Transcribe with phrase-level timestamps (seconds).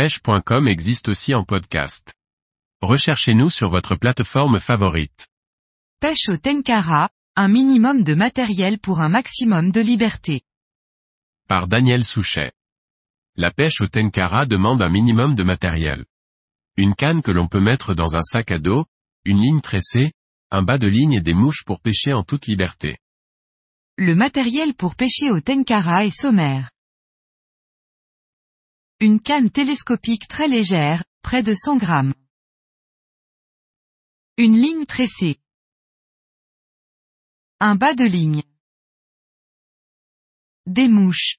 [0.00, 2.14] pêche.com existe aussi en podcast.
[2.80, 5.28] Recherchez-nous sur votre plateforme favorite.
[6.00, 10.40] Pêche au Tenkara, un minimum de matériel pour un maximum de liberté.
[11.48, 12.50] Par Daniel Souchet.
[13.36, 16.06] La pêche au Tenkara demande un minimum de matériel.
[16.78, 18.86] Une canne que l'on peut mettre dans un sac à dos,
[19.26, 20.12] une ligne tressée,
[20.50, 22.96] un bas de ligne et des mouches pour pêcher en toute liberté.
[23.98, 26.70] Le matériel pour pêcher au Tenkara est sommaire.
[29.02, 32.12] Une canne télescopique très légère, près de 100 grammes.
[34.36, 35.38] Une ligne tressée.
[37.60, 38.42] Un bas de ligne.
[40.66, 41.38] Des mouches.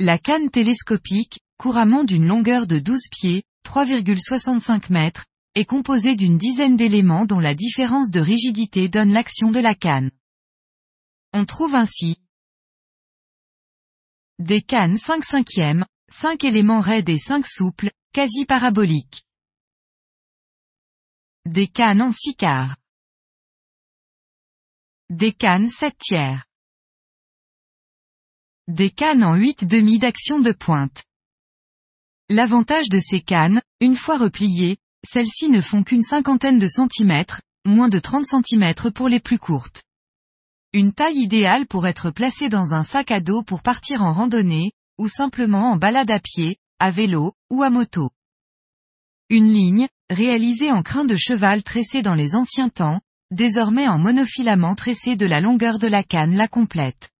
[0.00, 6.76] La canne télescopique, couramment d'une longueur de 12 pieds, 3,65 mètres, est composée d'une dizaine
[6.76, 10.10] d'éléments dont la différence de rigidité donne l'action de la canne.
[11.32, 12.16] On trouve ainsi
[14.40, 19.24] des cannes 5 cinquièmes, 5 éléments raides et 5 souples, quasi paraboliques.
[21.46, 22.76] Des cannes en 6 quarts.
[25.08, 26.44] Des cannes 7 tiers.
[28.68, 31.02] Des cannes en 8 demi d'action de pointe.
[32.28, 37.88] L'avantage de ces cannes, une fois repliées, celles-ci ne font qu'une cinquantaine de centimètres, moins
[37.88, 39.82] de 30 centimètres pour les plus courtes.
[40.74, 44.72] Une taille idéale pour être placée dans un sac à dos pour partir en randonnée,
[44.98, 48.10] ou simplement en balade à pied, à vélo, ou à moto.
[49.30, 54.74] Une ligne, réalisée en crin de cheval tressé dans les anciens temps, désormais en monofilament
[54.74, 57.10] tressé de la longueur de la canne la complète.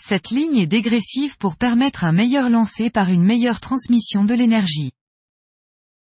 [0.00, 4.92] Cette ligne est dégressive pour permettre un meilleur lancer par une meilleure transmission de l'énergie.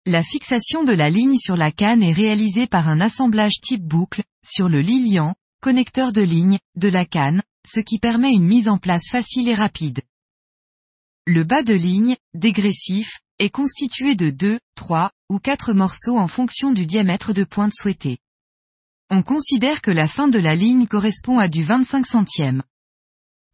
[0.06, 4.22] La fixation de la ligne sur la canne est réalisée par un assemblage type boucle,
[4.46, 8.78] sur le lilian, connecteur de ligne, de la canne, ce qui permet une mise en
[8.78, 10.00] place facile et rapide.
[11.26, 16.72] Le bas de ligne, dégressif, est constitué de 2, 3 ou 4 morceaux en fonction
[16.72, 18.18] du diamètre de pointe souhaité.
[19.10, 22.62] On considère que la fin de la ligne correspond à du 25 centièmes.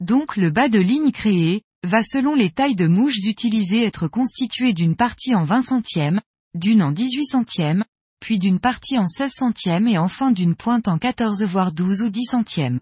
[0.01, 4.73] Donc le bas de ligne créé, va selon les tailles de mouches utilisées être constitué
[4.73, 6.21] d'une partie en 20 centièmes,
[6.55, 7.85] d'une en 18 centièmes,
[8.21, 12.11] puis d'une partie en 16 centièmes et enfin d'une pointe en 14 voire 12 ou
[12.11, 12.81] 10 centièmes.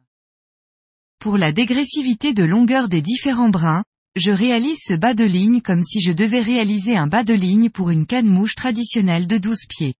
[1.19, 3.84] Pour la dégressivité de longueur des différents brins,
[4.16, 7.70] je réalise ce bas de ligne comme si je devais réaliser un bas de ligne
[7.70, 9.94] pour une canne mouche traditionnelle de 12 pieds.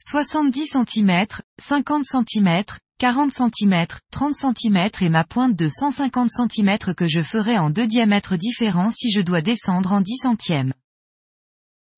[0.00, 1.26] 70 cm,
[1.60, 2.64] 50 cm,
[2.98, 7.86] 40 cm, 30 cm et ma pointe de 150 cm que je ferai en deux
[7.86, 10.74] diamètres différents si je dois descendre en 10 centièmes.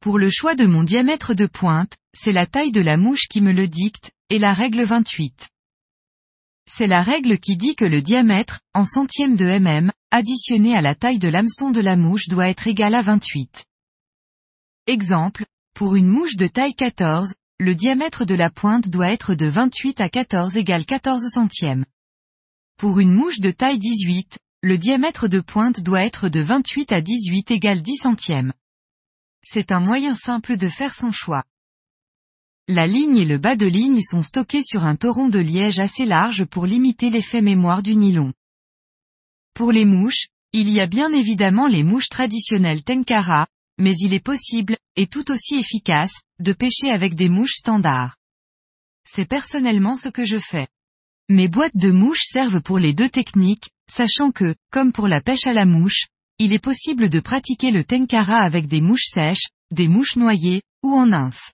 [0.01, 3.41] Pour le choix de mon diamètre de pointe, c'est la taille de la mouche qui
[3.41, 5.49] me le dicte, et la règle 28.
[6.69, 10.95] C'est la règle qui dit que le diamètre, en centièmes de mm, additionné à la
[10.95, 13.65] taille de l'hameçon de la mouche doit être égal à 28.
[14.87, 19.47] Exemple, pour une mouche de taille 14, le diamètre de la pointe doit être de
[19.47, 21.87] 28 à 14 égale 14 centièmes.
[22.79, 27.01] Pour une mouche de taille 18, le diamètre de pointe doit être de 28 à
[27.01, 28.53] 18 égale 10 centièmes.
[29.43, 31.43] C'est un moyen simple de faire son choix.
[32.69, 36.05] La ligne et le bas de ligne sont stockés sur un toron de liège assez
[36.05, 38.35] large pour limiter l'effet mémoire du nylon.
[39.55, 43.47] Pour les mouches, il y a bien évidemment les mouches traditionnelles Tenkara,
[43.79, 48.17] mais il est possible, et tout aussi efficace, de pêcher avec des mouches standards.
[49.05, 50.69] C'est personnellement ce que je fais.
[51.29, 55.47] Mes boîtes de mouches servent pour les deux techniques, sachant que, comme pour la pêche
[55.47, 56.07] à la mouche,
[56.39, 60.95] il est possible de pratiquer le Tenkara avec des mouches sèches, des mouches noyées, ou
[60.95, 61.53] en nymphes.